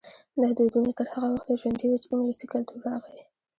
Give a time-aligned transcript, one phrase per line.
[0.41, 3.17] دا دودونه تر هغه وخته ژوندي وو چې انګلیسي کلتور راغی.